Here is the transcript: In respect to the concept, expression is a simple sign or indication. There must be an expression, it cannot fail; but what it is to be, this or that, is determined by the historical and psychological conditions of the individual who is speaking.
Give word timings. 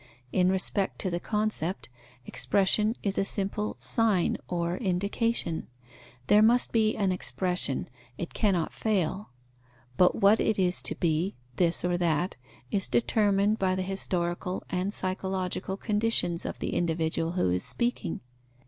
In 0.31 0.49
respect 0.49 0.97
to 1.01 1.11
the 1.11 1.19
concept, 1.19 1.87
expression 2.25 2.95
is 3.03 3.19
a 3.19 3.23
simple 3.23 3.75
sign 3.77 4.35
or 4.47 4.77
indication. 4.77 5.67
There 6.25 6.41
must 6.41 6.71
be 6.71 6.95
an 6.95 7.11
expression, 7.11 7.87
it 8.17 8.33
cannot 8.33 8.73
fail; 8.73 9.29
but 9.97 10.15
what 10.15 10.39
it 10.39 10.57
is 10.57 10.81
to 10.81 10.95
be, 10.95 11.35
this 11.57 11.85
or 11.85 11.97
that, 11.99 12.35
is 12.71 12.89
determined 12.89 13.59
by 13.59 13.75
the 13.75 13.83
historical 13.83 14.63
and 14.71 14.91
psychological 14.91 15.77
conditions 15.77 16.47
of 16.47 16.57
the 16.57 16.73
individual 16.73 17.33
who 17.33 17.51
is 17.51 17.63
speaking. 17.63 18.21